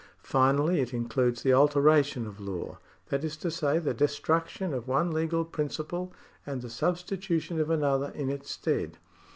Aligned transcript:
Finally 0.23 0.79
it 0.81 0.95
includes 0.95 1.43
the 1.43 1.53
alteration 1.53 2.25
of 2.25 2.39
law— 2.39 2.79
that 3.09 3.23
is 3.23 3.37
to 3.37 3.51
say, 3.51 3.77
the 3.77 3.93
destruction 3.93 4.73
of 4.73 4.87
one 4.87 5.11
legal 5.11 5.45
principle 5.45 6.11
and 6.43 6.63
the 6.63 6.71
substitution 6.71 7.59
of 7.61 7.69
another 7.69 8.09
in 8.15 8.27
its 8.27 8.49
stead. 8.49 8.97